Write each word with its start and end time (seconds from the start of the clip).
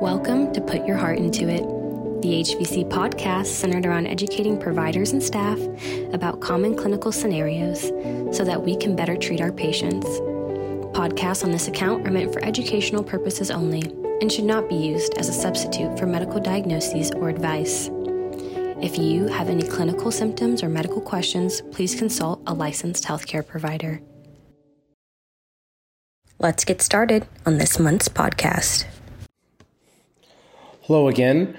Welcome 0.00 0.52
to 0.52 0.60
Put 0.60 0.86
Your 0.86 0.96
Heart 0.96 1.18
Into 1.18 1.48
It, 1.48 1.62
the 2.22 2.40
HVC 2.40 2.88
podcast 2.88 3.46
centered 3.46 3.84
around 3.84 4.06
educating 4.06 4.56
providers 4.56 5.10
and 5.10 5.20
staff 5.20 5.58
about 6.12 6.38
common 6.38 6.76
clinical 6.76 7.10
scenarios 7.10 7.88
so 8.30 8.44
that 8.44 8.62
we 8.62 8.76
can 8.76 8.94
better 8.94 9.16
treat 9.16 9.40
our 9.40 9.50
patients. 9.50 10.06
Podcasts 10.96 11.42
on 11.42 11.50
this 11.50 11.66
account 11.66 12.06
are 12.06 12.12
meant 12.12 12.32
for 12.32 12.44
educational 12.44 13.02
purposes 13.02 13.50
only 13.50 13.82
and 14.20 14.30
should 14.30 14.44
not 14.44 14.68
be 14.68 14.76
used 14.76 15.14
as 15.18 15.28
a 15.28 15.32
substitute 15.32 15.98
for 15.98 16.06
medical 16.06 16.38
diagnoses 16.38 17.10
or 17.10 17.28
advice. 17.28 17.90
If 18.80 18.98
you 18.98 19.26
have 19.26 19.48
any 19.48 19.64
clinical 19.64 20.12
symptoms 20.12 20.62
or 20.62 20.68
medical 20.68 21.00
questions, 21.00 21.60
please 21.72 21.96
consult 21.96 22.40
a 22.46 22.54
licensed 22.54 23.02
healthcare 23.02 23.44
provider. 23.44 24.00
Let's 26.38 26.64
get 26.64 26.82
started 26.82 27.26
on 27.44 27.58
this 27.58 27.80
month's 27.80 28.08
podcast. 28.08 28.84
Hello 30.88 31.06
again. 31.06 31.54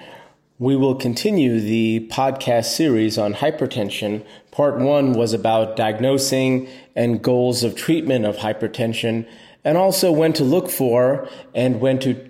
We 0.57 0.75
will 0.75 0.95
continue 0.95 1.59
the 1.59 2.09
podcast 2.11 2.65
series 2.65 3.15
on 3.19 3.35
hypertension. 3.35 4.25
Part 4.49 4.79
one 4.79 5.13
was 5.13 5.33
about 5.33 5.75
diagnosing 5.75 6.67
and 6.95 7.21
goals 7.21 7.63
of 7.63 7.75
treatment 7.75 8.25
of 8.25 8.37
hypertension, 8.37 9.27
and 9.63 9.77
also 9.77 10.11
when 10.11 10.33
to 10.33 10.43
look 10.43 10.67
for 10.67 11.29
and 11.53 11.79
when 11.79 11.99
to 11.99 12.27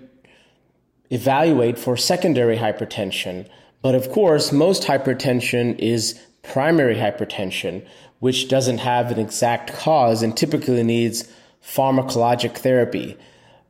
evaluate 1.08 1.78
for 1.78 1.96
secondary 1.96 2.58
hypertension. 2.58 3.48
But 3.80 3.94
of 3.94 4.10
course, 4.10 4.52
most 4.52 4.82
hypertension 4.82 5.78
is 5.78 6.20
primary 6.42 6.96
hypertension, 6.96 7.82
which 8.18 8.50
doesn't 8.50 8.76
have 8.76 9.10
an 9.10 9.18
exact 9.18 9.72
cause 9.72 10.22
and 10.22 10.36
typically 10.36 10.82
needs 10.82 11.32
pharmacologic 11.64 12.58
therapy. 12.58 13.16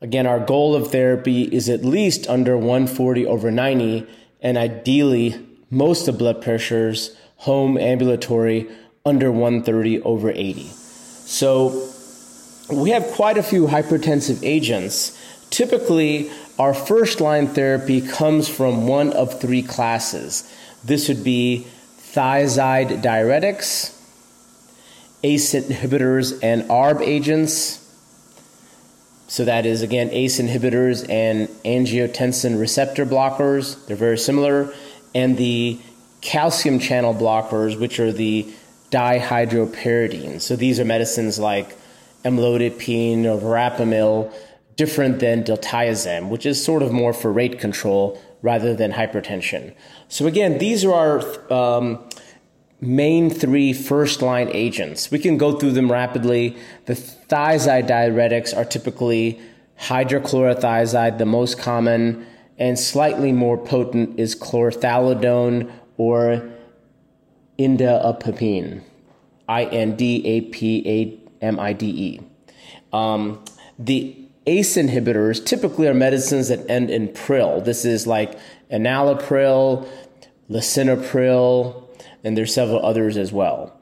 Again, 0.03 0.27
our 0.27 0.41
goal 0.41 0.75
of 0.75 0.91
therapy 0.91 1.43
is 1.43 1.69
at 1.69 1.85
least 1.85 2.27
under 2.29 2.57
140 2.57 3.27
over 3.27 3.51
90, 3.51 4.07
and 4.41 4.57
ideally, 4.57 5.47
most 5.71 6.09
of 6.09 6.17
blood 6.17 6.41
pressures, 6.41 7.15
home, 7.37 7.77
ambulatory, 7.77 8.67
under 9.05 9.31
130 9.31 10.01
over 10.03 10.31
80. 10.31 10.65
So, 10.65 11.89
we 12.73 12.91
have 12.91 13.07
quite 13.09 13.37
a 13.37 13.43
few 13.43 13.67
hypertensive 13.67 14.41
agents. 14.43 15.19
Typically, 15.51 16.31
our 16.59 16.73
first 16.73 17.21
line 17.21 17.49
therapy 17.49 18.01
comes 18.01 18.49
from 18.49 18.87
one 18.87 19.13
of 19.13 19.39
three 19.41 19.63
classes. 19.63 20.51
This 20.83 21.09
would 21.09 21.23
be 21.23 21.67
thiazide 21.99 23.03
diuretics, 23.03 23.97
ACE 25.23 25.55
inhibitors, 25.55 26.39
and 26.43 26.63
ARB 26.71 27.03
agents 27.03 27.80
so 29.31 29.45
that 29.45 29.65
is 29.65 29.83
again 29.83 30.11
ACE 30.11 30.41
inhibitors 30.41 31.09
and 31.09 31.47
angiotensin 31.65 32.59
receptor 32.59 33.07
blockers. 33.07 33.87
They're 33.87 33.95
very 33.95 34.19
similar. 34.19 34.75
And 35.15 35.37
the 35.37 35.79
calcium 36.21 36.81
channel 36.81 37.15
blockers, 37.15 37.79
which 37.79 38.01
are 38.01 38.11
the 38.11 38.53
dihydropyridine. 38.91 40.41
So 40.41 40.57
these 40.57 40.81
are 40.81 40.85
medicines 40.85 41.39
like 41.39 41.77
amlodipine 42.25 43.25
or 43.25 43.41
verapamil, 43.41 44.33
different 44.75 45.21
than 45.21 45.45
diltiazem, 45.45 46.29
which 46.29 46.45
is 46.45 46.63
sort 46.63 46.83
of 46.83 46.91
more 46.91 47.13
for 47.13 47.31
rate 47.31 47.61
control 47.61 48.21
rather 48.43 48.75
than 48.75 48.91
hypertension. 48.91 49.73
So 50.09 50.27
again, 50.27 50.59
these 50.59 50.85
are 50.85 50.93
our 50.93 51.53
um, 51.53 52.10
main 52.81 53.31
three 53.31 53.73
first 53.73 54.23
line 54.23 54.49
agents. 54.53 55.11
We 55.11 55.19
can 55.19 55.37
go 55.37 55.59
through 55.59 55.73
them 55.73 55.91
rapidly. 55.91 56.57
The 56.87 56.95
thiazide 56.95 57.89
diuretics 57.89 58.57
are 58.57 58.65
typically 58.65 59.41
hydrochlorothiazide, 59.79 61.19
the 61.19 61.27
most 61.27 61.59
common, 61.59 62.27
and 62.59 62.79
slightly 62.79 63.33
more 63.33 63.57
potent 63.57 64.19
is 64.19 64.35
chlorthalidone 64.35 65.71
or 65.97 66.51
indapamide, 67.59 68.83
I 69.49 69.65
N 69.65 69.97
D 69.97 70.27
A 70.27 70.41
P 70.43 70.83
A 70.87 71.45
M 71.45 71.59
I 71.61 71.73
D 71.73 71.87
E. 71.87 72.21
Um, 72.93 73.45
the 73.79 74.17
ACE 74.47 74.77
inhibitors 74.77 75.45
typically 75.45 75.87
are 75.87 75.95
medicines 75.95 76.49
that 76.49 76.69
end 76.69 76.91
in 76.91 77.09
pril. 77.09 77.65
This 77.65 77.85
is 77.85 78.07
like 78.07 78.39
enalapril, 78.71 79.87
lisinopril, 80.51 81.90
and 82.25 82.37
there's 82.37 82.55
several 82.55 82.85
others 82.85 83.17
as 83.17 83.33
well. 83.33 83.77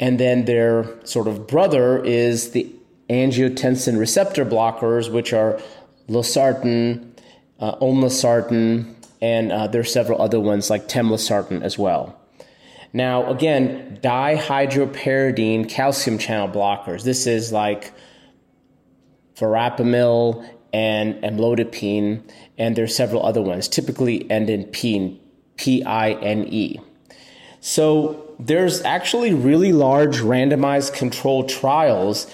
And 0.00 0.18
then 0.18 0.46
their 0.46 0.86
sort 1.04 1.28
of 1.28 1.46
brother 1.46 2.02
is 2.04 2.50
the 2.50 2.70
angiotensin 3.08 3.98
receptor 3.98 4.44
blockers, 4.44 5.10
which 5.12 5.32
are 5.32 5.60
losartan, 6.08 7.08
uh, 7.60 7.76
olmesartan, 7.76 8.94
and 9.20 9.52
uh, 9.52 9.66
there's 9.68 9.92
several 9.92 10.20
other 10.20 10.40
ones 10.40 10.70
like 10.70 10.88
telmisartan 10.88 11.62
as 11.62 11.78
well. 11.78 12.18
Now, 12.92 13.30
again, 13.30 13.98
dihydropyridine 14.02 15.68
calcium 15.68 16.18
channel 16.18 16.48
blockers. 16.48 17.04
This 17.04 17.26
is 17.26 17.52
like 17.52 17.92
verapamil 19.36 20.46
and 20.72 21.14
amlodipine, 21.22 22.22
and 22.58 22.76
there's 22.76 22.94
several 22.94 23.24
other 23.24 23.40
ones. 23.40 23.68
Typically 23.68 24.30
end 24.30 24.50
in 24.50 24.70
pine, 24.72 25.18
P-I-N-E. 25.56 26.80
So 27.62 28.34
there's 28.40 28.82
actually 28.82 29.32
really 29.32 29.72
large 29.72 30.18
randomized 30.18 30.94
controlled 30.94 31.48
trials. 31.48 32.26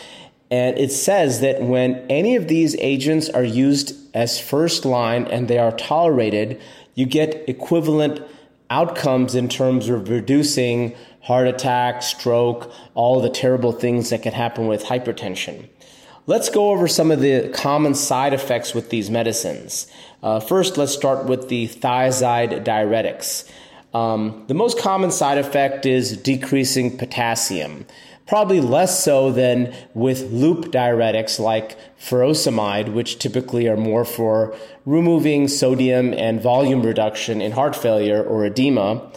And 0.50 0.78
it 0.78 0.91
says 0.91 1.43
that 1.43 1.62
when 1.62 1.97
any 2.09 2.34
of 2.34 2.49
these 2.49 2.75
agents 2.77 3.28
are 3.28 3.44
used 3.44 3.94
as 4.15 4.41
first 4.41 4.87
line 4.87 5.27
and 5.27 5.47
they 5.47 5.59
are 5.59 5.72
tolerated, 5.72 6.59
you 6.94 7.05
get 7.05 7.47
equivalent 7.47 8.22
outcomes 8.71 9.34
in 9.34 9.50
terms 9.50 9.91
of 9.91 10.09
reducing 10.09 10.97
heart 11.21 11.47
attack, 11.47 12.03
stroke, 12.03 12.72
all 12.95 13.21
the 13.21 13.28
terrible 13.28 13.72
things 13.72 14.09
that 14.09 14.22
can 14.22 14.33
happen 14.33 14.66
with 14.66 14.84
hypertension. 14.84 15.69
Let's 16.27 16.49
go 16.49 16.71
over 16.71 16.89
some 16.89 17.10
of 17.10 17.21
the 17.21 17.50
common 17.50 17.95
side 17.95 18.33
effects 18.33 18.72
with 18.72 18.89
these 18.89 19.10
medicines. 19.10 19.89
Uh, 20.22 20.41
first, 20.41 20.78
let's 20.78 20.93
start 20.93 21.27
with 21.27 21.50
the 21.50 21.69
thiazide 21.69 22.65
diuretics. 22.65 23.47
Um, 23.98 24.44
the 24.47 24.54
most 24.54 24.78
common 24.78 25.10
side 25.10 25.38
effect 25.38 25.84
is 25.84 26.16
decreasing 26.16 26.97
potassium, 26.97 27.84
probably 28.28 28.60
less 28.60 29.03
so 29.03 29.32
than 29.32 29.75
with 29.94 30.31
loop 30.31 30.66
diuretics 30.66 31.41
like 31.41 31.76
furosemide, 31.98 32.92
which 32.92 33.19
typically 33.19 33.66
are 33.66 33.76
more 33.76 34.04
for 34.04 34.56
removing 34.86 35.48
sodium 35.48 36.14
and 36.14 36.41
volume 36.41 36.82
reduction 36.82 37.41
in 37.41 37.50
heart 37.53 37.75
failure 37.75 38.22
or 38.22 38.47
edema. 38.47 39.10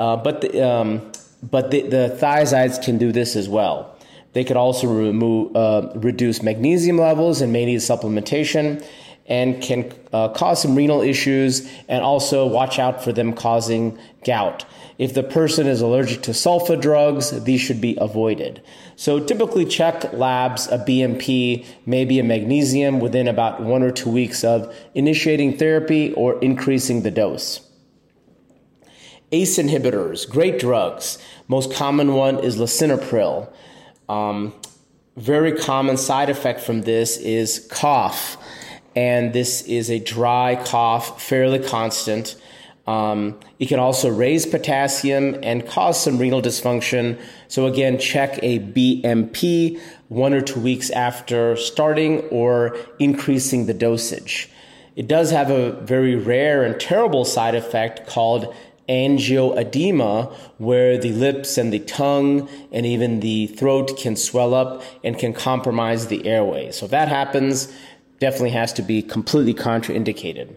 Uh, 0.00 0.16
but 0.16 0.40
the, 0.40 0.68
um, 0.68 1.12
but 1.40 1.70
the, 1.70 1.82
the, 1.82 2.18
thiazides 2.20 2.82
can 2.82 2.98
do 2.98 3.12
this 3.12 3.36
as 3.36 3.48
well. 3.48 3.96
They 4.32 4.42
could 4.42 4.56
also 4.56 4.88
remove, 4.88 5.54
uh, 5.54 5.92
reduce 5.94 6.42
magnesium 6.42 6.98
levels 6.98 7.40
and 7.40 7.52
may 7.52 7.66
need 7.66 7.80
supplementation 7.80 8.84
and 9.28 9.62
can 9.62 9.92
uh, 10.12 10.30
cause 10.30 10.60
some 10.62 10.74
renal 10.74 11.02
issues 11.02 11.70
and 11.88 12.02
also 12.02 12.46
watch 12.46 12.78
out 12.78 13.04
for 13.04 13.12
them 13.12 13.34
causing 13.34 13.96
gout. 14.24 14.64
If 14.96 15.14
the 15.14 15.22
person 15.22 15.66
is 15.66 15.80
allergic 15.80 16.22
to 16.22 16.32
sulfa 16.32 16.80
drugs, 16.80 17.44
these 17.44 17.60
should 17.60 17.80
be 17.80 17.96
avoided. 18.00 18.62
So 18.96 19.20
typically 19.20 19.64
check 19.64 20.12
labs, 20.12 20.66
a 20.68 20.78
BMP, 20.78 21.64
maybe 21.86 22.18
a 22.18 22.24
magnesium 22.24 22.98
within 22.98 23.28
about 23.28 23.62
one 23.62 23.82
or 23.82 23.92
two 23.92 24.10
weeks 24.10 24.42
of 24.42 24.74
initiating 24.94 25.58
therapy 25.58 26.12
or 26.14 26.40
increasing 26.40 27.02
the 27.02 27.10
dose. 27.10 27.60
ACE 29.30 29.58
inhibitors, 29.58 30.28
great 30.28 30.58
drugs. 30.58 31.18
Most 31.48 31.72
common 31.72 32.14
one 32.14 32.38
is 32.38 32.56
lisinopril. 32.56 33.52
Um, 34.08 34.54
very 35.16 35.52
common 35.52 35.96
side 35.98 36.30
effect 36.30 36.60
from 36.60 36.82
this 36.82 37.18
is 37.18 37.68
cough 37.70 38.38
and 38.98 39.32
this 39.32 39.62
is 39.62 39.90
a 39.90 40.00
dry 40.00 40.60
cough, 40.64 41.22
fairly 41.22 41.60
constant. 41.60 42.34
Um, 42.88 43.38
it 43.60 43.66
can 43.66 43.78
also 43.78 44.08
raise 44.10 44.44
potassium 44.44 45.36
and 45.40 45.64
cause 45.64 46.02
some 46.02 46.18
renal 46.18 46.42
dysfunction. 46.42 47.16
So 47.46 47.66
again, 47.66 48.00
check 48.00 48.40
a 48.42 48.58
BMP 48.58 49.80
one 50.08 50.34
or 50.34 50.40
two 50.40 50.58
weeks 50.58 50.90
after 50.90 51.54
starting 51.54 52.22
or 52.30 52.76
increasing 52.98 53.66
the 53.66 53.74
dosage. 53.74 54.50
It 54.96 55.06
does 55.06 55.30
have 55.30 55.48
a 55.48 55.70
very 55.82 56.16
rare 56.16 56.64
and 56.64 56.80
terrible 56.80 57.24
side 57.24 57.54
effect 57.54 58.08
called 58.08 58.52
angioedema, 58.88 60.32
where 60.56 60.98
the 60.98 61.12
lips 61.12 61.56
and 61.56 61.72
the 61.72 61.78
tongue 61.78 62.48
and 62.72 62.84
even 62.84 63.20
the 63.20 63.46
throat 63.46 63.96
can 63.96 64.16
swell 64.16 64.54
up 64.54 64.82
and 65.04 65.16
can 65.16 65.32
compromise 65.32 66.08
the 66.08 66.26
airway. 66.26 66.72
So 66.72 66.86
if 66.86 66.90
that 66.90 67.06
happens, 67.06 67.72
definitely 68.20 68.50
has 68.50 68.72
to 68.74 68.82
be 68.82 69.02
completely 69.02 69.54
contraindicated. 69.54 70.54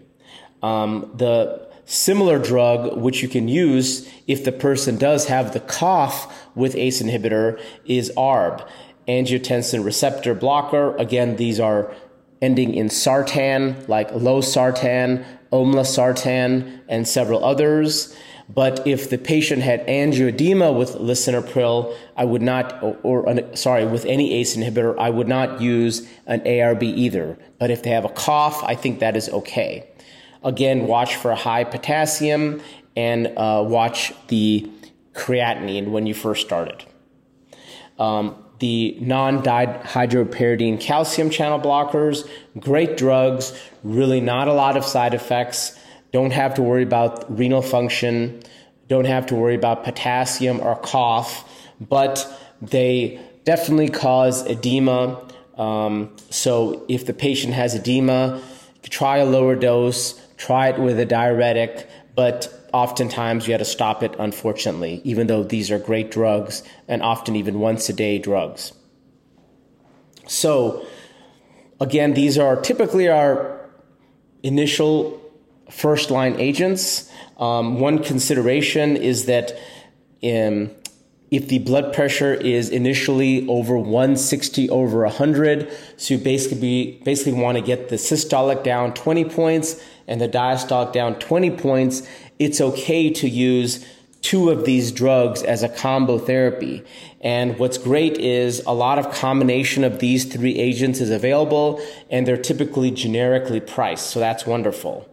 Um, 0.62 1.10
the 1.14 1.68
similar 1.84 2.38
drug 2.38 2.96
which 2.96 3.22
you 3.22 3.28
can 3.28 3.48
use 3.48 4.08
if 4.26 4.44
the 4.44 4.52
person 4.52 4.96
does 4.96 5.26
have 5.26 5.52
the 5.52 5.60
cough 5.60 6.48
with 6.54 6.76
ACE 6.76 7.02
inhibitor 7.02 7.60
is 7.84 8.12
ARB, 8.16 8.66
angiotensin 9.08 9.84
receptor 9.84 10.34
blocker. 10.34 10.96
Again, 10.96 11.36
these 11.36 11.58
are 11.58 11.94
ending 12.40 12.74
in 12.74 12.88
sartan, 12.88 13.86
like 13.88 14.10
losartan, 14.10 15.24
olmesartan, 15.52 16.80
and 16.88 17.06
several 17.06 17.44
others. 17.44 18.16
But 18.54 18.86
if 18.86 19.08
the 19.08 19.18
patient 19.18 19.62
had 19.62 19.86
angioedema 19.86 20.76
with 20.76 20.94
lisinopril, 20.96 21.96
I 22.16 22.24
would 22.24 22.42
not, 22.42 22.82
or, 22.82 22.96
or, 23.02 23.56
sorry, 23.56 23.86
with 23.86 24.04
any 24.04 24.34
ACE 24.34 24.56
inhibitor, 24.56 24.98
I 24.98 25.10
would 25.10 25.28
not 25.28 25.60
use 25.60 26.06
an 26.26 26.40
ARB 26.40 26.82
either. 26.82 27.38
But 27.58 27.70
if 27.70 27.82
they 27.82 27.90
have 27.90 28.04
a 28.04 28.10
cough, 28.10 28.62
I 28.64 28.74
think 28.74 28.98
that 28.98 29.16
is 29.16 29.28
okay. 29.28 29.88
Again, 30.44 30.86
watch 30.86 31.16
for 31.16 31.30
a 31.30 31.36
high 31.36 31.64
potassium 31.64 32.60
and 32.96 33.28
uh, 33.36 33.64
watch 33.66 34.12
the 34.28 34.68
creatinine 35.14 35.88
when 35.88 36.06
you 36.06 36.14
first 36.14 36.44
started. 36.44 36.84
Um, 37.98 38.36
the 38.58 38.96
non-dihydropyridine 39.00 40.80
calcium 40.80 41.30
channel 41.30 41.58
blockers, 41.58 42.28
great 42.58 42.96
drugs, 42.96 43.58
really 43.82 44.20
not 44.20 44.48
a 44.48 44.52
lot 44.52 44.76
of 44.76 44.84
side 44.84 45.14
effects. 45.14 45.78
Don't 46.12 46.32
have 46.32 46.54
to 46.54 46.62
worry 46.62 46.82
about 46.82 47.36
renal 47.36 47.62
function, 47.62 48.42
don't 48.88 49.06
have 49.06 49.26
to 49.26 49.34
worry 49.34 49.54
about 49.54 49.84
potassium 49.84 50.60
or 50.60 50.76
cough, 50.76 51.50
but 51.80 52.28
they 52.60 53.20
definitely 53.44 53.88
cause 53.88 54.46
edema. 54.46 55.26
Um, 55.56 56.14
so 56.30 56.84
if 56.88 57.06
the 57.06 57.14
patient 57.14 57.54
has 57.54 57.74
edema, 57.74 58.42
try 58.82 59.18
a 59.18 59.24
lower 59.24 59.56
dose, 59.56 60.20
try 60.36 60.68
it 60.68 60.78
with 60.78 60.98
a 60.98 61.06
diuretic, 61.06 61.88
but 62.14 62.68
oftentimes 62.72 63.46
you 63.46 63.52
had 63.52 63.58
to 63.58 63.64
stop 63.64 64.02
it, 64.02 64.14
unfortunately, 64.18 65.00
even 65.04 65.26
though 65.26 65.42
these 65.42 65.70
are 65.70 65.78
great 65.78 66.10
drugs 66.10 66.62
and 66.88 67.02
often 67.02 67.36
even 67.36 67.60
once 67.60 67.88
a 67.88 67.92
day 67.92 68.18
drugs. 68.18 68.72
So, 70.26 70.86
again, 71.80 72.14
these 72.14 72.38
are 72.38 72.60
typically 72.60 73.08
our 73.08 73.70
initial 74.42 75.21
first 75.72 76.10
line 76.10 76.38
agents. 76.38 77.10
Um, 77.38 77.80
one 77.80 78.02
consideration 78.02 78.96
is 78.96 79.26
that 79.26 79.52
um, 80.22 80.70
if 81.30 81.48
the 81.48 81.58
blood 81.60 81.94
pressure 81.94 82.34
is 82.34 82.68
initially 82.68 83.48
over 83.48 83.76
160 83.78 84.68
over 84.68 85.02
100, 85.04 85.72
so 85.96 86.14
you 86.14 86.20
basically 86.20 87.00
basically 87.04 87.32
want 87.32 87.56
to 87.56 87.64
get 87.64 87.88
the 87.88 87.96
systolic 87.96 88.62
down 88.62 88.92
20 88.92 89.24
points 89.24 89.82
and 90.06 90.20
the 90.20 90.28
diastolic 90.28 90.92
down 90.92 91.18
20 91.18 91.50
points, 91.52 92.06
it's 92.38 92.60
okay 92.60 93.10
to 93.10 93.28
use 93.28 93.84
two 94.20 94.50
of 94.50 94.64
these 94.64 94.92
drugs 94.92 95.42
as 95.42 95.62
a 95.62 95.68
combo 95.68 96.18
therapy. 96.18 96.84
And 97.20 97.58
what's 97.58 97.78
great 97.78 98.18
is 98.18 98.60
a 98.66 98.72
lot 98.72 98.98
of 98.98 99.12
combination 99.12 99.84
of 99.84 99.98
these 99.98 100.24
three 100.24 100.56
agents 100.58 101.00
is 101.00 101.10
available 101.10 101.80
and 102.10 102.26
they're 102.26 102.36
typically 102.36 102.90
generically 102.90 103.60
priced. 103.60 104.10
So 104.10 104.20
that's 104.20 104.46
wonderful. 104.46 105.08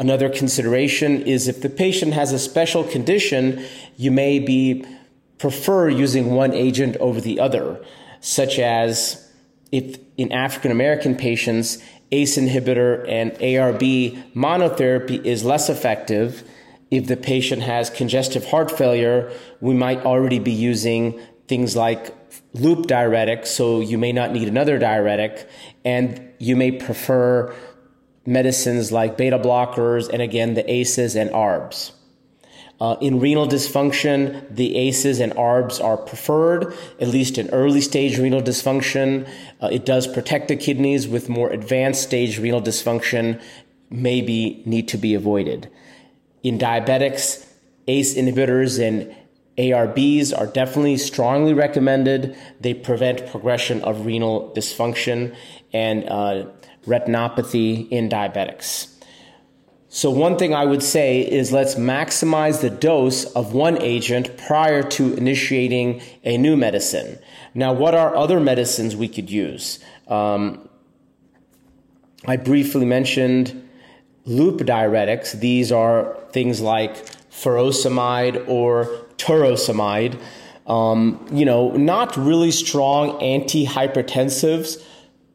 Another 0.00 0.30
consideration 0.30 1.20
is 1.26 1.46
if 1.46 1.60
the 1.60 1.68
patient 1.68 2.14
has 2.14 2.32
a 2.32 2.38
special 2.38 2.84
condition, 2.84 3.62
you 3.98 4.10
may 4.10 4.38
be 4.38 4.82
prefer 5.36 5.90
using 5.90 6.30
one 6.30 6.54
agent 6.54 6.96
over 6.96 7.20
the 7.20 7.38
other, 7.38 7.84
such 8.20 8.58
as 8.58 9.30
if 9.70 9.98
in 10.16 10.32
African 10.32 10.70
American 10.70 11.16
patients, 11.16 11.78
ACE 12.12 12.38
inhibitor 12.38 13.06
and 13.10 13.32
ARB 13.32 14.32
monotherapy 14.34 15.22
is 15.22 15.44
less 15.44 15.68
effective. 15.68 16.44
If 16.90 17.06
the 17.06 17.18
patient 17.18 17.62
has 17.62 17.90
congestive 17.90 18.46
heart 18.46 18.70
failure, 18.70 19.30
we 19.60 19.74
might 19.74 19.98
already 20.06 20.38
be 20.38 20.50
using 20.50 21.20
things 21.46 21.76
like 21.76 22.16
loop 22.54 22.86
diuretics, 22.86 23.48
so 23.48 23.80
you 23.80 23.98
may 23.98 24.12
not 24.12 24.32
need 24.32 24.48
another 24.48 24.78
diuretic, 24.78 25.46
and 25.84 26.32
you 26.38 26.56
may 26.56 26.72
prefer 26.72 27.54
medicines 28.26 28.92
like 28.92 29.16
beta 29.16 29.38
blockers 29.38 30.08
and 30.08 30.22
again 30.22 30.54
the 30.54 30.70
ACEs 30.70 31.16
and 31.16 31.30
ARBs. 31.30 31.92
Uh, 32.80 32.96
in 33.02 33.20
renal 33.20 33.46
dysfunction, 33.46 34.42
the 34.54 34.74
ACEs 34.74 35.20
and 35.20 35.34
ARBs 35.34 35.84
are 35.84 35.98
preferred, 35.98 36.74
at 36.98 37.08
least 37.08 37.36
in 37.36 37.50
early 37.50 37.82
stage 37.82 38.18
renal 38.18 38.40
dysfunction. 38.40 39.28
Uh, 39.62 39.66
it 39.66 39.84
does 39.84 40.06
protect 40.06 40.48
the 40.48 40.56
kidneys 40.56 41.06
with 41.06 41.28
more 41.28 41.50
advanced 41.50 42.02
stage 42.02 42.38
renal 42.38 42.62
dysfunction, 42.62 43.40
maybe 43.90 44.62
need 44.64 44.88
to 44.88 44.96
be 44.96 45.14
avoided. 45.14 45.70
In 46.42 46.58
diabetics, 46.58 47.46
ACE 47.86 48.14
inhibitors 48.14 48.82
and 48.82 49.14
ARBs 49.58 50.36
are 50.36 50.46
definitely 50.46 50.96
strongly 50.96 51.52
recommended. 51.52 52.34
They 52.60 52.72
prevent 52.72 53.26
progression 53.30 53.82
of 53.82 54.06
renal 54.06 54.54
dysfunction 54.56 55.36
and 55.74 56.08
uh, 56.08 56.46
retinopathy 56.86 57.88
in 57.90 58.08
diabetics. 58.08 58.94
So, 59.92 60.08
one 60.08 60.36
thing 60.38 60.54
I 60.54 60.64
would 60.64 60.84
say 60.84 61.20
is 61.20 61.50
let's 61.50 61.74
maximize 61.74 62.60
the 62.60 62.70
dose 62.70 63.24
of 63.32 63.52
one 63.54 63.76
agent 63.82 64.36
prior 64.36 64.84
to 64.84 65.14
initiating 65.14 66.00
a 66.22 66.38
new 66.38 66.56
medicine. 66.56 67.18
Now, 67.54 67.72
what 67.72 67.94
are 67.94 68.14
other 68.14 68.38
medicines 68.38 68.94
we 68.94 69.08
could 69.08 69.28
use? 69.28 69.80
Um, 70.06 70.68
I 72.24 72.36
briefly 72.36 72.84
mentioned 72.84 73.68
loop 74.26 74.60
diuretics. 74.60 75.32
These 75.40 75.72
are 75.72 76.16
things 76.30 76.60
like 76.60 76.94
furosemide 77.30 78.48
or 78.48 78.84
torsemide. 79.16 80.20
Um, 80.66 81.26
you 81.32 81.44
know, 81.44 81.72
not 81.72 82.16
really 82.16 82.52
strong 82.52 83.18
antihypertensives, 83.20 84.84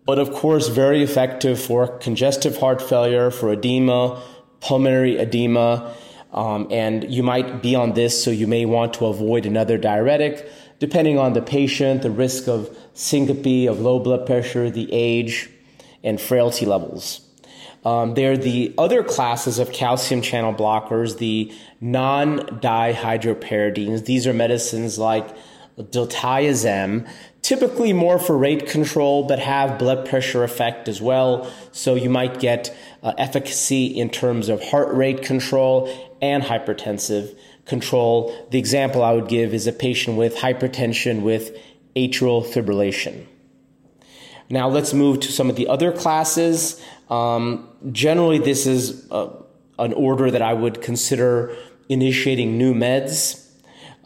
but 0.06 0.19
of 0.19 0.31
course 0.31 0.68
very 0.68 1.04
effective 1.04 1.60
for 1.60 1.88
congestive 1.98 2.57
heart 2.57 2.81
failure, 2.81 3.31
for 3.31 3.52
edema, 3.52 4.22
pulmonary 4.60 5.18
edema. 5.18 5.94
Um, 6.31 6.68
and 6.69 7.12
you 7.12 7.24
might 7.24 7.62
be 7.62 7.75
on 7.75 7.94
this, 7.94 8.22
so 8.22 8.30
you 8.30 8.46
may 8.46 8.66
want 8.66 8.94
to 8.96 9.06
avoid 9.06 9.46
another 9.46 9.78
diuretic, 9.78 10.50
depending 10.80 11.18
on 11.18 11.34
the 11.34 11.42
patient, 11.42 12.02
the 12.02 12.12
risk 12.12 12.48
of 12.48 12.75
syncope, 12.94 13.69
of 13.69 13.80
low 13.80 14.00
blood 14.00 14.25
pressure, 14.25 14.69
the 14.69 14.92
age, 14.92 15.50
and 16.04 16.19
frailty 16.19 16.66
levels. 16.66 17.22
Um, 17.86 18.16
they're 18.16 18.36
the 18.36 18.74
other 18.78 19.04
classes 19.04 19.60
of 19.60 19.72
calcium 19.72 20.22
channel 20.22 20.54
blockers, 20.54 21.19
the 21.19 21.54
non 21.80 22.40
dihydropyridines. 22.40 24.06
These 24.06 24.28
are 24.28 24.34
medicines 24.34 24.98
like 24.98 25.36
diltiazem, 25.78 27.07
typically 27.45 27.94
more 27.94 28.18
for 28.18 28.36
rate 28.36 28.68
control, 28.68 29.27
but 29.27 29.38
have 29.38 29.77
blood 29.77 30.03
pressure 30.09 30.44
effect 30.44 30.88
as 30.88 31.00
well. 31.00 31.47
So 31.71 31.94
you 31.94 32.09
might 32.09 32.39
get 32.39 32.75
uh, 33.04 33.14
efficacy 33.19 33.85
in 33.85 34.09
terms 34.09 34.49
of 34.49 34.64
heart 34.64 34.92
rate 34.95 35.21
control 35.21 35.87
and 36.23 36.42
hypertensive 36.42 37.37
control. 37.66 38.35
The 38.49 38.57
example 38.57 39.04
I 39.04 39.14
would 39.14 39.28
give 39.28 39.54
is 39.54 39.68
a 39.68 39.71
patient 39.71 40.18
with 40.18 40.37
hypertension 40.37 41.21
with 41.21 41.56
atrial 41.95 42.44
fibrillation. 42.44 43.28
Now 44.49 44.68
let's 44.68 44.92
move 44.92 45.19
to 45.19 45.31
some 45.31 45.47
of 45.47 45.56
the 45.56 45.68
other 45.68 45.92
classes. 45.92 46.83
Um, 47.11 47.69
generally, 47.92 48.40
this 48.40 48.66
is 48.66 49.07
uh, 49.11 49.30
an 49.78 49.94
order 49.94 50.31
that 50.31 50.42
I 50.42 50.54
would 50.54 50.81
consider 50.81 51.56
initiating 51.90 52.57
new 52.57 52.73
meds. 52.73 53.44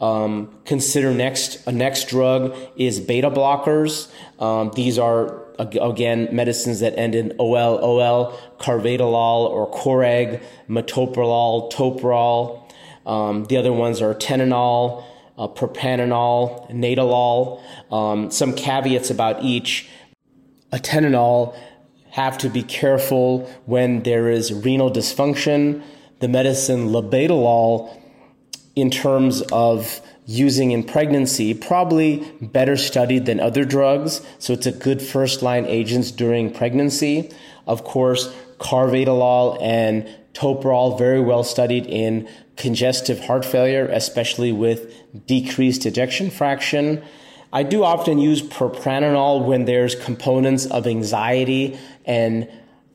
Um, 0.00 0.50
consider 0.64 1.12
next 1.12 1.66
a 1.66 1.72
next 1.72 2.08
drug 2.08 2.56
is 2.76 3.00
beta 3.00 3.30
blockers. 3.30 4.10
Um, 4.38 4.70
these 4.74 4.98
are 4.98 5.44
again 5.58 6.28
medicines 6.32 6.80
that 6.80 6.98
end 6.98 7.14
in 7.14 7.34
OL, 7.38 7.78
OL, 7.84 8.38
carvedilol 8.58 9.50
or 9.50 9.70
Coreg, 9.70 10.42
metoprolol, 10.68 11.70
toprol. 11.70 12.62
Um, 13.04 13.44
the 13.44 13.56
other 13.58 13.72
ones 13.72 14.00
are 14.00 14.14
atenolol, 14.14 15.04
uh, 15.36 15.48
propranolol, 15.48 16.70
nadolol. 16.70 17.60
Um, 17.92 18.30
some 18.30 18.54
caveats 18.54 19.10
about 19.10 19.42
each. 19.42 19.88
Atenolol 20.72 21.54
have 22.10 22.38
to 22.38 22.48
be 22.48 22.62
careful 22.62 23.50
when 23.66 24.02
there 24.02 24.28
is 24.28 24.52
renal 24.52 24.90
dysfunction. 24.90 25.82
The 26.20 26.28
medicine 26.28 26.88
labetalol, 26.88 27.99
in 28.76 28.90
terms 28.90 29.42
of 29.52 30.00
using 30.26 30.70
in 30.70 30.84
pregnancy, 30.84 31.54
probably 31.54 32.18
better 32.40 32.76
studied 32.76 33.26
than 33.26 33.40
other 33.40 33.64
drugs. 33.64 34.20
So 34.38 34.52
it's 34.52 34.66
a 34.66 34.72
good 34.72 35.02
first 35.02 35.42
line 35.42 35.66
agents 35.66 36.10
during 36.10 36.52
pregnancy. 36.52 37.30
Of 37.66 37.84
course, 37.84 38.32
carvedilol 38.58 39.60
and 39.60 40.08
toprol 40.34 40.96
very 40.96 41.20
well 41.20 41.42
studied 41.42 41.86
in 41.86 42.28
congestive 42.56 43.24
heart 43.24 43.44
failure, 43.44 43.86
especially 43.86 44.52
with 44.52 44.94
decreased 45.26 45.86
ejection 45.86 46.30
fraction. 46.30 47.02
I 47.52 47.64
do 47.64 47.82
often 47.82 48.18
use 48.18 48.42
propranolol 48.42 49.44
when 49.44 49.64
there's 49.64 49.96
components 49.96 50.66
of 50.66 50.86
anxiety 50.86 51.78
and 52.04 52.48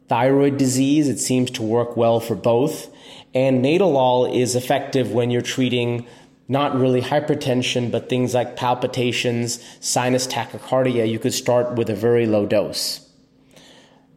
thyroid 0.07 0.57
disease. 0.57 1.09
It 1.09 1.19
seems 1.19 1.51
to 1.51 1.63
work 1.63 1.97
well 1.97 2.19
for 2.19 2.35
both. 2.35 2.94
And 3.35 3.63
nadolol 3.63 4.33
is 4.33 4.55
effective 4.55 5.11
when 5.11 5.29
you're 5.29 5.41
treating 5.41 6.07
not 6.47 6.75
really 6.75 7.01
hypertension, 7.01 7.91
but 7.91 8.07
things 8.07 8.33
like 8.33 8.55
palpitations, 8.55 9.61
sinus 9.81 10.25
tachycardia. 10.25 11.09
You 11.09 11.19
could 11.19 11.33
start 11.33 11.75
with 11.75 11.89
a 11.89 11.95
very 11.95 12.27
low 12.27 12.45
dose. 12.45 13.01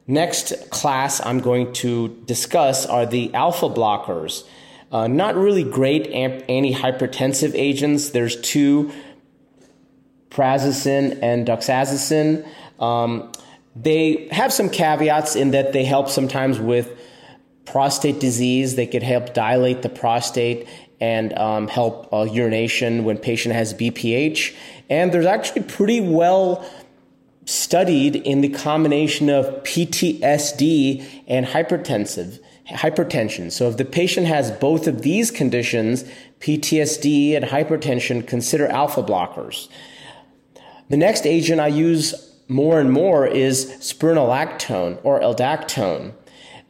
Next 0.06 0.70
class 0.70 1.25
I'm 1.25 1.40
going 1.40 1.72
to 1.75 2.08
discuss 2.26 2.87
are 2.87 3.06
the 3.06 3.34
alpha 3.34 3.68
blockers. 3.68 4.44
Uh, 4.92 5.06
not 5.06 5.34
really 5.34 5.64
great 5.64 6.10
antihypertensive 6.12 7.52
agents. 7.54 8.10
There's 8.10 8.40
two, 8.40 8.92
prazosin 10.30 11.18
and 11.22 11.46
doxazosin. 11.46 12.46
Um, 12.78 13.32
they 13.75 14.28
have 14.30 14.52
some 14.52 14.70
caveats 14.70 15.37
in 15.37 15.50
that 15.50 15.72
they 15.72 15.84
help 15.84 16.08
sometimes 16.08 16.58
with 16.58 16.98
prostate 17.70 18.20
disease. 18.20 18.76
They 18.76 18.87
could 18.87 19.02
help 19.02 19.34
dilate 19.34 19.82
the 19.82 19.88
prostate 19.88 20.68
and 21.00 21.32
um, 21.38 21.68
help 21.68 22.12
uh, 22.12 22.22
urination 22.22 23.04
when 23.04 23.18
patient 23.18 23.54
has 23.54 23.72
BPH. 23.75 24.54
And 24.90 25.12
there's 25.12 25.26
actually 25.26 25.62
pretty 25.62 26.00
well 26.00 26.68
studied 27.44 28.16
in 28.16 28.40
the 28.40 28.48
combination 28.48 29.30
of 29.30 29.46
PTSD 29.64 31.22
and 31.26 31.46
hypertensive 31.46 32.40
hypertension. 32.68 33.50
So 33.50 33.68
if 33.68 33.76
the 33.78 33.84
patient 33.84 34.26
has 34.26 34.50
both 34.50 34.87
of 34.87 35.02
these 35.02 35.30
conditions, 35.30 36.04
PTSD 36.40 37.34
and 37.34 37.46
hypertension, 37.46 38.26
consider 38.26 38.66
alpha 38.66 39.02
blockers. 39.02 39.68
The 40.90 40.96
next 40.96 41.26
agent 41.26 41.60
I 41.60 41.68
use 41.68 42.14
more 42.48 42.80
and 42.80 42.92
more 42.92 43.26
is 43.26 43.66
spironolactone 43.80 44.98
or 45.02 45.20
aldactone. 45.20 46.12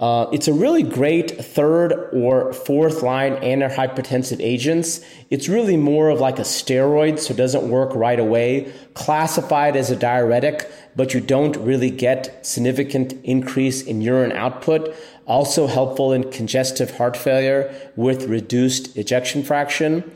Uh, 0.00 0.28
it's 0.30 0.46
a 0.46 0.52
really 0.52 0.84
great 0.84 1.44
third 1.44 1.92
or 2.12 2.52
fourth 2.52 3.02
line 3.02 3.34
antihypertensive 3.36 4.40
agents. 4.40 5.00
It's 5.28 5.48
really 5.48 5.76
more 5.76 6.08
of 6.10 6.20
like 6.20 6.38
a 6.38 6.42
steroid, 6.42 7.18
so 7.18 7.34
it 7.34 7.36
doesn't 7.36 7.68
work 7.68 7.92
right 7.96 8.20
away. 8.20 8.72
Classified 8.94 9.74
as 9.74 9.90
a 9.90 9.96
diuretic, 9.96 10.70
but 10.94 11.14
you 11.14 11.20
don't 11.20 11.56
really 11.56 11.90
get 11.90 12.46
significant 12.46 13.14
increase 13.24 13.82
in 13.82 14.00
urine 14.00 14.30
output. 14.32 14.94
Also 15.26 15.66
helpful 15.66 16.12
in 16.12 16.30
congestive 16.30 16.96
heart 16.96 17.16
failure 17.16 17.74
with 17.96 18.26
reduced 18.26 18.96
ejection 18.96 19.42
fraction. 19.42 20.08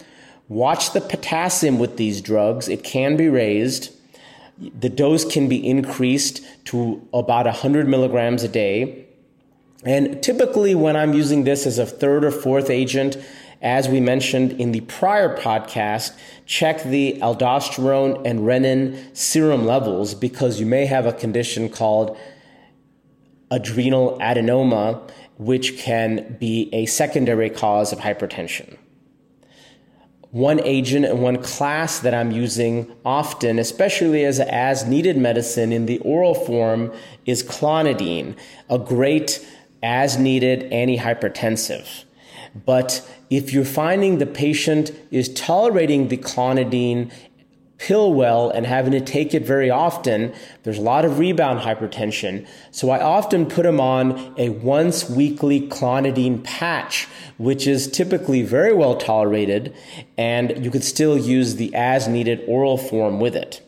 Watch 0.48 0.92
the 0.92 1.00
potassium 1.00 1.80
with 1.80 1.96
these 1.96 2.20
drugs. 2.20 2.68
It 2.68 2.84
can 2.84 3.16
be 3.16 3.28
raised. 3.28 3.90
The 4.58 4.88
dose 4.88 5.24
can 5.24 5.48
be 5.48 5.66
increased 5.68 6.40
to 6.66 7.06
about 7.12 7.46
100 7.46 7.88
milligrams 7.88 8.44
a 8.44 8.48
day. 8.48 9.01
And 9.84 10.22
typically, 10.22 10.74
when 10.74 10.96
I'm 10.96 11.12
using 11.12 11.44
this 11.44 11.66
as 11.66 11.78
a 11.78 11.86
third 11.86 12.24
or 12.24 12.30
fourth 12.30 12.70
agent, 12.70 13.16
as 13.62 13.88
we 13.88 14.00
mentioned 14.00 14.52
in 14.60 14.72
the 14.72 14.80
prior 14.82 15.36
podcast, 15.36 16.12
check 16.46 16.82
the 16.82 17.18
aldosterone 17.20 18.22
and 18.24 18.40
renin 18.40 19.16
serum 19.16 19.64
levels 19.64 20.14
because 20.14 20.58
you 20.58 20.66
may 20.66 20.86
have 20.86 21.06
a 21.06 21.12
condition 21.12 21.68
called 21.68 22.16
adrenal 23.50 24.18
adenoma, 24.20 25.08
which 25.38 25.78
can 25.78 26.36
be 26.40 26.68
a 26.72 26.86
secondary 26.86 27.50
cause 27.50 27.92
of 27.92 28.00
hypertension. 28.00 28.76
One 30.30 30.60
agent 30.60 31.04
and 31.04 31.22
one 31.22 31.42
class 31.42 32.00
that 32.00 32.14
I'm 32.14 32.30
using 32.30 32.90
often, 33.04 33.58
especially 33.58 34.24
as 34.24 34.40
as 34.40 34.86
needed 34.86 35.18
medicine 35.18 35.72
in 35.72 35.86
the 35.86 35.98
oral 35.98 36.34
form, 36.34 36.90
is 37.26 37.42
clonidine, 37.42 38.34
a 38.70 38.78
great 38.78 39.46
as 39.82 40.18
needed 40.18 40.70
antihypertensive. 40.70 42.04
But 42.66 43.08
if 43.30 43.52
you're 43.52 43.64
finding 43.64 44.18
the 44.18 44.26
patient 44.26 44.92
is 45.10 45.32
tolerating 45.32 46.08
the 46.08 46.18
clonidine 46.18 47.10
pill 47.78 48.14
well 48.14 48.48
and 48.48 48.64
having 48.64 48.92
to 48.92 49.00
take 49.00 49.34
it 49.34 49.44
very 49.44 49.68
often, 49.68 50.32
there's 50.62 50.78
a 50.78 50.82
lot 50.82 51.04
of 51.04 51.18
rebound 51.18 51.60
hypertension. 51.60 52.46
So 52.70 52.90
I 52.90 53.02
often 53.02 53.46
put 53.46 53.64
them 53.64 53.80
on 53.80 54.34
a 54.38 54.50
once 54.50 55.10
weekly 55.10 55.68
clonidine 55.68 56.44
patch, 56.44 57.08
which 57.38 57.66
is 57.66 57.90
typically 57.90 58.42
very 58.42 58.72
well 58.72 58.96
tolerated, 58.96 59.74
and 60.16 60.64
you 60.64 60.70
could 60.70 60.84
still 60.84 61.18
use 61.18 61.56
the 61.56 61.74
as 61.74 62.06
needed 62.06 62.44
oral 62.46 62.78
form 62.78 63.18
with 63.18 63.34
it. 63.34 63.60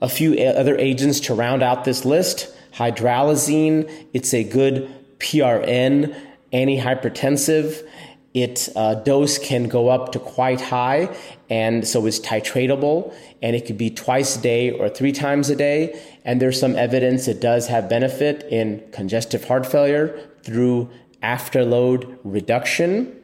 A 0.00 0.08
few 0.08 0.34
eh, 0.36 0.50
other 0.50 0.76
agents 0.76 1.20
to 1.20 1.34
round 1.34 1.62
out 1.62 1.84
this 1.84 2.04
list 2.04 2.52
hydralazine, 2.74 3.88
it's 4.12 4.34
a 4.34 4.42
good 4.42 4.90
PRN 5.22 6.14
antihypertensive. 6.52 7.86
Its 8.34 8.70
uh, 8.76 8.94
dose 8.94 9.38
can 9.38 9.68
go 9.68 9.88
up 9.88 10.12
to 10.12 10.18
quite 10.18 10.60
high, 10.60 11.14
and 11.50 11.86
so 11.86 12.06
it's 12.06 12.18
titratable, 12.18 13.14
and 13.42 13.54
it 13.54 13.66
could 13.66 13.76
be 13.76 13.90
twice 13.90 14.36
a 14.36 14.40
day 14.40 14.70
or 14.70 14.88
three 14.88 15.12
times 15.12 15.50
a 15.50 15.56
day. 15.56 16.00
And 16.24 16.40
there's 16.40 16.58
some 16.58 16.74
evidence 16.74 17.28
it 17.28 17.40
does 17.40 17.66
have 17.68 17.88
benefit 17.90 18.44
in 18.50 18.82
congestive 18.90 19.44
heart 19.44 19.66
failure 19.66 20.18
through 20.42 20.90
afterload 21.22 22.18
reduction. 22.24 23.14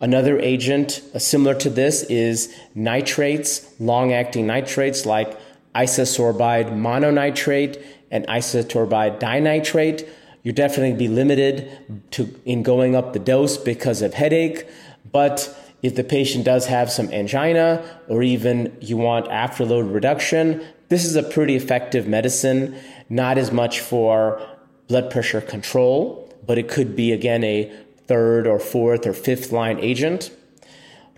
Another 0.00 0.38
agent 0.38 1.00
uh, 1.14 1.18
similar 1.18 1.54
to 1.54 1.70
this 1.70 2.02
is 2.04 2.54
nitrates, 2.74 3.72
long 3.80 4.12
acting 4.12 4.46
nitrates 4.46 5.06
like 5.06 5.38
isosorbide 5.74 6.70
mononitrate 6.72 7.82
and 8.10 8.26
isosorbide 8.26 9.18
dinitrate 9.18 10.06
you 10.42 10.52
definitely 10.52 10.96
be 10.96 11.08
limited 11.08 12.02
to 12.12 12.28
in 12.44 12.62
going 12.62 12.94
up 12.96 13.12
the 13.12 13.18
dose 13.18 13.56
because 13.56 14.02
of 14.02 14.14
headache. 14.14 14.66
But 15.10 15.56
if 15.82 15.94
the 15.94 16.04
patient 16.04 16.44
does 16.44 16.66
have 16.66 16.90
some 16.90 17.10
angina 17.12 18.00
or 18.08 18.22
even 18.22 18.76
you 18.80 18.96
want 18.96 19.26
afterload 19.26 19.92
reduction, 19.92 20.64
this 20.88 21.04
is 21.04 21.16
a 21.16 21.22
pretty 21.22 21.56
effective 21.56 22.06
medicine. 22.06 22.76
Not 23.08 23.38
as 23.38 23.52
much 23.52 23.80
for 23.80 24.40
blood 24.88 25.10
pressure 25.10 25.40
control, 25.40 26.32
but 26.46 26.58
it 26.58 26.68
could 26.68 26.96
be 26.96 27.12
again 27.12 27.44
a 27.44 27.72
third 28.06 28.46
or 28.46 28.58
fourth 28.58 29.06
or 29.06 29.12
fifth 29.12 29.52
line 29.52 29.78
agent. 29.78 30.30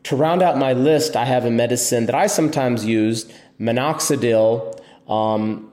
To 0.05 0.17
round 0.17 0.43
out 0.43 0.59
my 0.59 0.75
list, 0.75 1.17
I 1.17 1.25
have 1.25 1.47
a 1.47 1.51
medicine 1.51 2.07
that 2.07 2.15
I 2.15 2.27
sometimes 2.27 2.85
use, 2.85 3.33
minoxidil. 3.59 4.79
Um, 5.09 5.73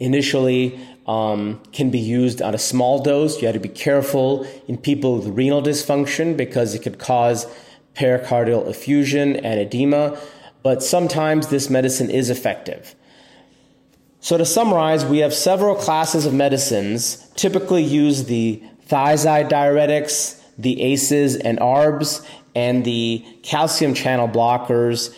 initially, 0.00 0.78
um, 1.06 1.60
can 1.72 1.90
be 1.90 1.98
used 1.98 2.40
on 2.40 2.54
a 2.54 2.58
small 2.58 3.02
dose. 3.02 3.40
You 3.40 3.46
have 3.46 3.54
to 3.54 3.60
be 3.60 3.68
careful 3.68 4.46
in 4.66 4.78
people 4.78 5.16
with 5.16 5.28
renal 5.28 5.62
dysfunction 5.62 6.36
because 6.36 6.74
it 6.74 6.80
could 6.80 6.98
cause 6.98 7.46
pericardial 7.94 8.68
effusion 8.68 9.36
and 9.36 9.60
edema. 9.60 10.18
But 10.62 10.82
sometimes 10.82 11.48
this 11.48 11.68
medicine 11.68 12.10
is 12.10 12.30
effective. 12.30 12.94
So 14.20 14.38
to 14.38 14.46
summarize, 14.46 15.04
we 15.04 15.18
have 15.18 15.34
several 15.34 15.74
classes 15.74 16.24
of 16.24 16.32
medicines. 16.32 17.28
Typically 17.36 17.82
use 17.82 18.24
the 18.24 18.62
thiazide 18.88 19.50
diuretics, 19.50 20.40
the 20.56 20.80
ACEs 20.80 21.36
and 21.36 21.58
ARBs, 21.58 22.26
and 22.54 22.84
the 22.84 23.24
calcium 23.42 23.92
channel 23.92 24.28
blockers 24.28 25.14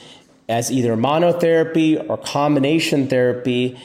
as 0.48 0.72
either 0.72 0.96
monotherapy 0.96 2.04
or 2.08 2.16
combination 2.16 3.06
therapy 3.08 3.78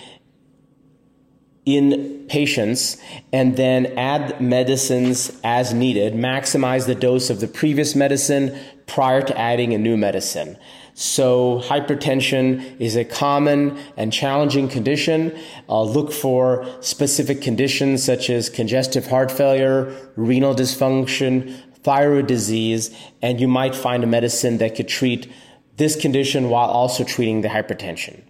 in 1.78 2.26
patients 2.28 2.98
and 3.34 3.58
then 3.58 3.88
add 3.98 4.40
medicines 4.40 5.32
as 5.44 5.74
needed, 5.74 6.14
maximize 6.14 6.86
the 6.86 6.96
dose 6.96 7.30
of 7.30 7.40
the 7.40 7.48
previous 7.48 7.96
medicine 7.96 8.58
prior 8.88 9.22
to 9.22 9.38
adding 9.38 9.74
a 9.74 9.78
new 9.78 9.98
medicine. 9.98 10.58
So 10.94 11.62
hypertension 11.62 12.80
is 12.80 12.96
a 12.96 13.06
common 13.06 13.78
and 13.98 14.12
challenging 14.12 14.68
condition. 14.68 15.38
Uh, 15.70 15.84
look 15.84 16.12
for 16.12 16.66
specific 16.82 17.42
conditions 17.42 18.04
such 18.04 18.30
as 18.30 18.50
congestive 18.50 19.08
heart 19.08 19.32
failure, 19.32 19.96
renal 20.16 20.54
dysfunction, 20.54 21.58
thyroid 21.84 22.28
disease, 22.28 22.96
and 23.22 23.40
you 23.40 23.48
might 23.48 23.76
find 23.76 24.04
a 24.04 24.08
medicine 24.08 24.58
that 24.60 24.76
could 24.76 24.88
treat 24.88 25.32
this 25.78 26.00
condition 26.00 26.50
while 26.50 26.70
also 26.70 27.04
treating 27.04 27.42
the 27.42 27.48
hypertension. 27.48 28.22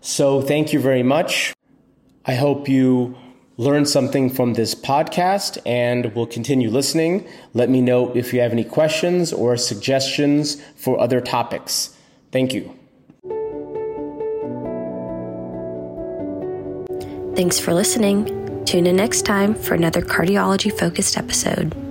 So 0.00 0.40
thank 0.40 0.72
you 0.72 0.80
very 0.80 1.02
much. 1.02 1.52
I 2.26 2.34
hope 2.34 2.68
you 2.68 3.16
learned 3.56 3.88
something 3.88 4.30
from 4.30 4.54
this 4.54 4.74
podcast 4.74 5.58
and 5.66 6.14
will 6.14 6.26
continue 6.26 6.70
listening. 6.70 7.26
Let 7.52 7.68
me 7.68 7.80
know 7.80 8.10
if 8.16 8.32
you 8.32 8.40
have 8.40 8.52
any 8.52 8.64
questions 8.64 9.32
or 9.32 9.56
suggestions 9.56 10.62
for 10.76 10.98
other 10.98 11.20
topics. 11.20 11.96
Thank 12.32 12.54
you. 12.54 12.74
Thanks 17.36 17.58
for 17.58 17.72
listening. 17.72 18.64
Tune 18.64 18.86
in 18.86 18.96
next 18.96 19.22
time 19.22 19.54
for 19.54 19.74
another 19.74 20.02
cardiology 20.02 20.76
focused 20.76 21.16
episode. 21.16 21.89